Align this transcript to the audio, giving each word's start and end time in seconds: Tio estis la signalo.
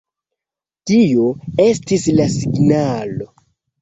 Tio 0.91 1.27
estis 1.67 2.07
la 2.21 2.29
signalo. 2.41 3.29